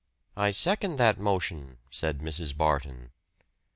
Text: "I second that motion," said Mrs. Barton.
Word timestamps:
"I 0.35 0.49
second 0.49 0.95
that 0.97 1.19
motion," 1.19 1.77
said 1.91 2.21
Mrs. 2.21 2.57
Barton. 2.57 3.11